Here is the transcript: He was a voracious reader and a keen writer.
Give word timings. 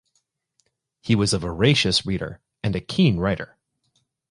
He 1.03 1.13
was 1.13 1.31
a 1.31 1.37
voracious 1.37 2.07
reader 2.07 2.41
and 2.63 2.75
a 2.75 2.81
keen 2.81 3.17
writer. 3.19 3.55